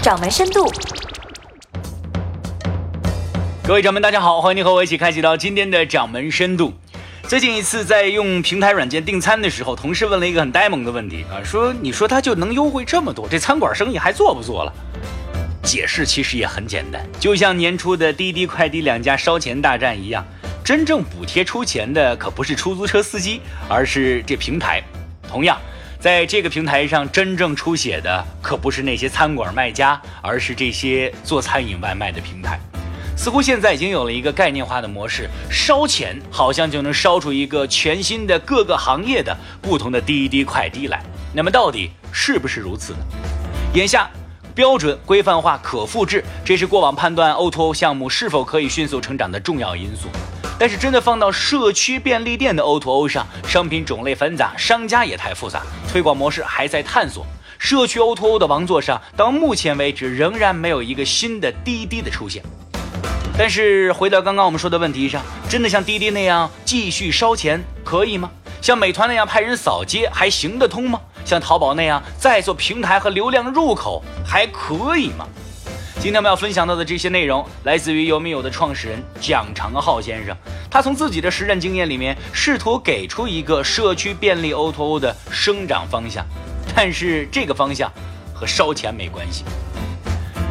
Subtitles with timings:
[0.00, 0.66] 掌门深度。
[3.62, 6.72] 各位掌门，大家好，欢迎您和我一起开启到今天的掌门深度。
[7.28, 14.72] 最近一次在用平台软件订餐的时候，同事问了一个很呆萌的问题啊，说你说他就能优惠这么多，这餐馆生意还做不做了？
[15.62, 20.24] 解释其实也很简单，就像年初的滴滴快滴两家烧钱大战一样，
[20.64, 24.82] 真正补贴出钱的可不是出租车司机，而是这平台。
[25.28, 25.60] 同样，
[26.00, 32.58] 在这个平台上真正出血的可不是那些餐馆卖家，而是这些做餐饮外卖的平台。
[33.14, 41.02] 似乎现在已经有了一个概念化的模式，烧钱好像就能烧出一个全新的各个行业的不同的滴滴快滴来。
[41.34, 43.00] 那么到底是不是如此呢？
[43.74, 44.08] 眼下，
[44.54, 50.08] 标准、规范化、可复制，这是过往判断 O2O 项目是否可以迅速成长的重要因素。
[50.60, 57.24] 但是真的放到社区便利店的 O2O 上，商品种类繁杂，商家也太复杂，推广模式还在探索。
[57.58, 62.42] 社区 O2O 的王座上，到目前为止仍然没有一个新的滴滴的出现。
[63.38, 68.30] 但是回到刚刚我们说的问题上，真的像滴滴那样继续烧钱可以吗？
[68.60, 71.00] 像美团那样派人扫街还行得通吗？
[71.24, 75.26] 像淘宝那样再做平台和流量入口还可以吗？
[76.00, 80.34] 今天我们要分享到的这些内容，来自于有没有的创始人蒋长浩先生，
[80.70, 86.24] 他从自己的实战经验里面试图给出一个社区便利 O2O 的生长方向，
[86.74, 87.92] 但是这个方向
[88.32, 89.44] 和烧钱没关系。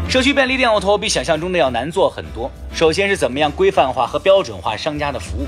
[0.07, 2.51] 社区便利店 O2O 比想象中的要难做很多。
[2.71, 5.47] 首先是怎么样规范化和标准化商家的服务，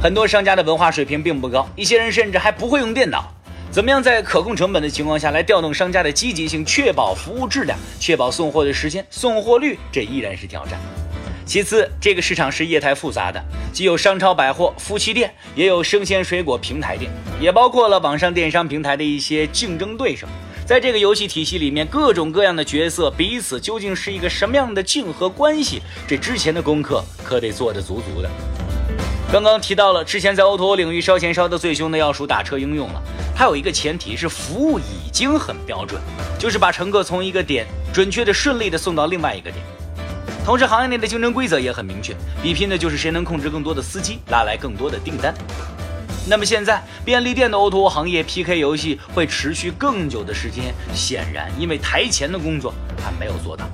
[0.00, 3.34] 很多商家的文化水平并不高，一些人甚至还不会用电脑。
[3.70, 10.76] 怎么样在可控成本的情况下来调动商家的积极性，确保服务质量，确保送货的时间、送货率，这依然是挑战。
[11.46, 13.40] 其次，这个市场是业态复杂的，
[13.72, 17.08] 既有商超百货、夫妻店，也有生鲜水果平台店，
[17.40, 20.26] 也包括了网上电商平台的一些竞争对手。
[20.66, 25.80] 在这个游戏体系里面，各种各样的角色彼此究竟是一个什么样的竞合关系？
[26.08, 28.28] 这之前的功课可得做得足足的。
[29.32, 33.00] 刚刚提到了，之前在 O2O 领域烧钱烧得最凶的要数打车应用了。
[33.40, 35.98] 还有一个前提是服务已经很标准，
[36.38, 39.64] 就是把乘客从一个点准确的、顺利的送到另外一个点。
[40.44, 45.32] 同时，行业内的竞争规则也很明确，比拼的就是谁能控制更多的司机，拉来更多的订单。
[46.28, 53.64] 那么现在便利店的 O2O 行业 PK 游戏会持续更久的时间，显然因为台前的工作还没有做到。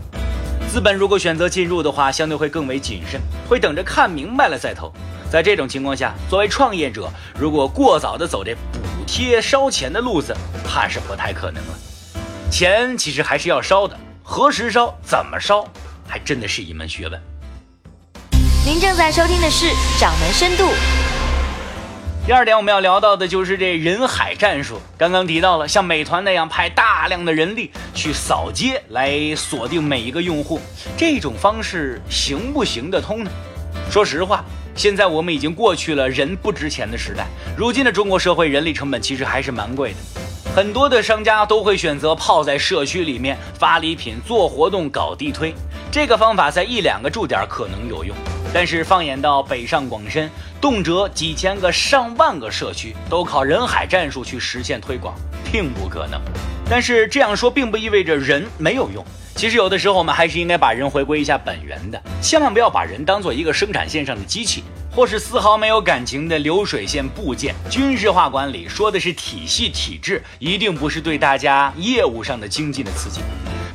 [0.72, 4.92] 资本如果选择进入的话，相对会更为谨慎，会等着看明白了再投。
[5.28, 8.60] 在这种情况下，作为创业者，如果过早的走这步
[9.06, 10.36] 贴烧钱的路子，
[10.66, 11.78] 怕是不太可能了。
[12.50, 15.64] 钱其实还是要烧的，何时烧、怎么烧，
[16.06, 17.20] 还真的是一门学问。
[18.64, 19.66] 您正在收听的是
[20.00, 20.64] 《掌门深度》。
[22.26, 24.80] 第二点，我们要聊到的就是这人海战术。
[24.98, 30.60] 刚刚提到了，像美团那样派大量的人力去扫街来锁定每一个用户，
[30.96, 33.30] 这种方式行不行得通呢？
[33.88, 34.44] 说实话，
[34.76, 37.26] 现在我们已经过去了人不值钱的时代。
[37.56, 39.96] 如今的中国社会，人力成本其实还是蛮贵的。
[40.54, 45.54] 很多的商家都会选择泡在社区里面发礼品、做活动、搞地推。
[45.90, 48.14] 这个方法在一两个驻点可能有用。
[48.52, 55.14] 但是放眼到北上广深，动辄几千个、上万个社区，都靠人海战术去实现推广，
[55.50, 56.20] 并不可能。
[56.68, 59.02] 但是这样说并不意味着人没有用。
[59.36, 67.54] 其实有的时候我们还是应该把人回归一下本源的，千万不要把人当做一个生产线上的机器，或是丝毫没有感情的流水线部件。
[67.68, 73.20] 军事化管理说的是体系体制，一定不是对大家业务上的精进的刺激。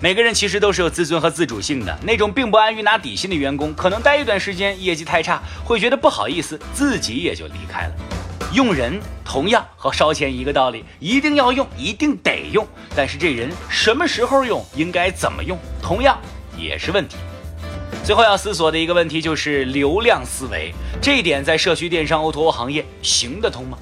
[0.02, 7.94] 每个人其实都是有自尊和自主性的，那种并不安于拿底薪的员工，可能待一段时间业绩太差，会觉得不好意思，自己也就离开了。
[8.54, 16.18] 用人同样和烧钱一个道理，一定要用，一定得用，但是这人什么时候用，应该怎么用，同样
[16.58, 17.18] 也是问题。
[18.04, 23.78] 最后要思索的一个问题就是流量思维，这一点在社区电商 O2O 行业行得通吗？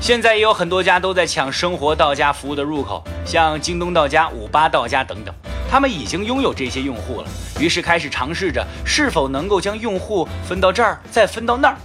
[0.00, 5.34] 现在也有很多家都在抢生活到家服务的入口，像京东到家、五八到家等等，
[5.68, 7.28] 他们已经拥有这些用户了，
[7.58, 11.76] 于是开始尝试着是否能够将用户分到这儿，再分到那儿。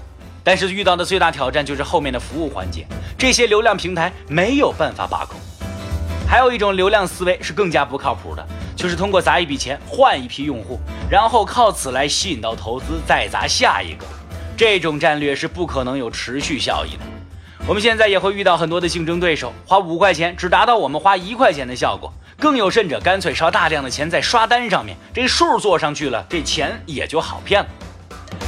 [0.44, 2.86] 但是遇到的最大挑战就是后面的服务环节，
[3.18, 5.40] 这些流量平台没有办法把控。
[6.28, 8.46] 还有一种流量思维是更加不靠谱的，
[8.76, 10.80] 就是通过砸一笔钱换一批用户，
[11.10, 14.06] 然后靠此来吸引到投资，再砸下一个。
[14.56, 17.04] 这种战略是不可能有持续效益的。
[17.68, 27.70] 我们现在也会遇到很多的竞争对手，花五块钱只达到我们花一块钱的效果，更有甚者干脆烧大量的钱在刷单上面，这数做上去了，这钱也就好骗了。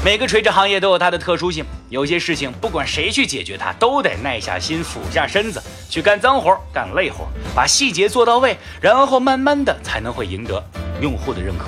[0.04, 10.62] 每个垂直行业都有它的特殊性，有些事情不管谁去解决它，都得耐下心、俯下身子去干脏活、干累活，把细节做到位，然后慢慢的才能会赢得。
[11.00, 11.68] 用户的认可。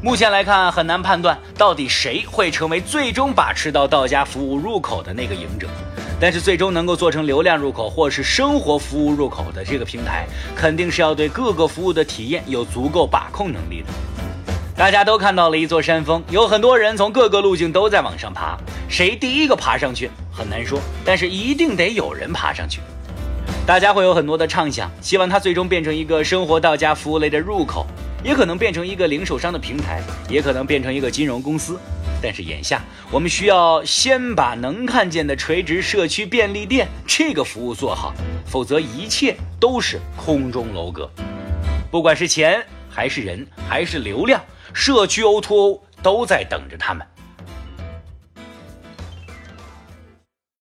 [0.00, 5.66] 目前来看，很难判断到底谁会成为最终把持到到家服务入口的那个赢者。
[6.20, 10.24] 但是，最终能够做成流量入口或是生活服务入口的这个平台，
[10.54, 13.88] 肯定是要对各个服务的体验有足够把控能力的。
[14.76, 18.58] 大家都看到了一座山峰，有很多人从各个路径都在往上爬，
[18.90, 22.82] 谁第一个爬上去很难说，但是一定得有人爬上去。
[23.66, 27.86] 大家会有很多的畅想，希望它最终变成一个生活到家服务类的入口。
[28.22, 31.78] 也可能变成一个零售商的平台，也可能变成一个金融公司。
[32.20, 38.12] 但是眼下，我们需要先把能看见的垂直社区便利店这个服务做好，
[38.44, 41.08] 否则一切都是空中楼阁。
[41.90, 44.42] 不管是钱，还是人，还是流量，
[44.72, 47.06] 社区 O2O 都在等着他们。